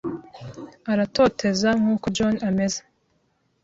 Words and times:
aratoteza, 0.91 1.67
nkuko 1.79 2.05
John 2.15 2.35
ameze. 2.49 2.81